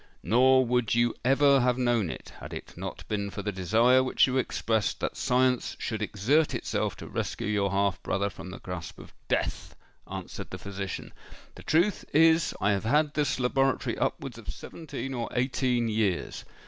"Nor 0.23 0.65
would 0.65 0.95
you 0.95 1.13
ever 1.23 1.59
have 1.59 1.77
known 1.77 2.09
it, 2.09 2.33
had 2.39 2.53
it 2.55 2.75
not 2.75 3.07
been 3.07 3.29
for 3.29 3.43
the 3.43 3.51
desire 3.51 4.03
which 4.03 4.25
you 4.25 4.35
expressed 4.35 4.99
that 4.99 5.15
science 5.15 5.75
should 5.77 6.01
exert 6.01 6.55
itself 6.55 6.95
to 6.95 7.07
rescue 7.07 7.45
your 7.45 7.69
half 7.69 8.01
brother 8.01 8.27
from 8.31 8.49
the 8.49 8.57
grasp 8.57 8.97
of 8.97 9.13
death," 9.27 9.75
answered 10.09 10.49
the 10.49 10.57
physician. 10.57 11.13
"The 11.53 11.61
truth 11.61 12.03
is, 12.15 12.55
I 12.59 12.71
have 12.71 12.85
had 12.85 13.13
this 13.13 13.39
laboratory 13.39 13.95
upwards 13.95 14.39
of 14.39 14.49
seventeen 14.49 15.13
or 15.13 15.29
eighteen 15.33 15.87
years. 15.87 16.45